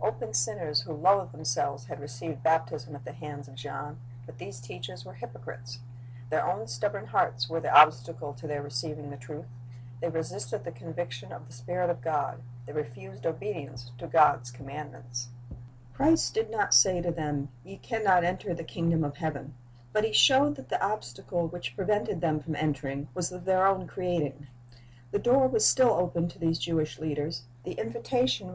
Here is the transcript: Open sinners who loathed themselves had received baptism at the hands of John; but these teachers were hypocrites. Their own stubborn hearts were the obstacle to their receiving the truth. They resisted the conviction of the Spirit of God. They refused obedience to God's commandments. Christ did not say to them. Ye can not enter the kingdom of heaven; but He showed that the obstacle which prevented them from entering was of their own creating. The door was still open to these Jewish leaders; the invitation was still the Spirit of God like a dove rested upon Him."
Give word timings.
Open 0.00 0.34
sinners 0.34 0.80
who 0.80 0.92
loathed 0.92 1.30
themselves 1.30 1.84
had 1.84 2.00
received 2.00 2.42
baptism 2.42 2.96
at 2.96 3.04
the 3.04 3.12
hands 3.12 3.46
of 3.46 3.54
John; 3.54 4.00
but 4.26 4.36
these 4.36 4.58
teachers 4.58 5.04
were 5.04 5.14
hypocrites. 5.14 5.78
Their 6.28 6.44
own 6.44 6.66
stubborn 6.66 7.06
hearts 7.06 7.48
were 7.48 7.60
the 7.60 7.70
obstacle 7.72 8.34
to 8.34 8.48
their 8.48 8.62
receiving 8.62 9.10
the 9.10 9.16
truth. 9.16 9.46
They 10.00 10.08
resisted 10.08 10.64
the 10.64 10.72
conviction 10.72 11.30
of 11.30 11.46
the 11.46 11.52
Spirit 11.52 11.88
of 11.88 12.00
God. 12.00 12.40
They 12.66 12.72
refused 12.72 13.24
obedience 13.26 13.92
to 13.98 14.08
God's 14.08 14.50
commandments. 14.50 15.28
Christ 15.94 16.34
did 16.34 16.50
not 16.50 16.74
say 16.74 17.00
to 17.00 17.12
them. 17.12 17.48
Ye 17.62 17.76
can 17.76 18.02
not 18.02 18.24
enter 18.24 18.54
the 18.54 18.64
kingdom 18.64 19.04
of 19.04 19.18
heaven; 19.18 19.54
but 19.92 20.02
He 20.02 20.12
showed 20.12 20.56
that 20.56 20.68
the 20.68 20.84
obstacle 20.84 21.46
which 21.46 21.76
prevented 21.76 22.20
them 22.20 22.40
from 22.40 22.56
entering 22.56 23.06
was 23.14 23.30
of 23.30 23.44
their 23.44 23.64
own 23.64 23.86
creating. 23.86 24.48
The 25.12 25.20
door 25.20 25.46
was 25.46 25.64
still 25.64 25.90
open 25.90 26.26
to 26.30 26.40
these 26.40 26.58
Jewish 26.58 26.98
leaders; 26.98 27.44
the 27.62 27.74
invitation 27.74 27.76
was 27.76 27.76
still 27.76 27.76
the 27.76 27.76
Spirit 27.76 27.76
of 27.76 27.76
God 27.76 27.84
like 27.84 27.84
a 27.84 27.92
dove 27.92 28.00
rested 28.00 28.34
upon 28.40 28.48
Him." 28.50 28.54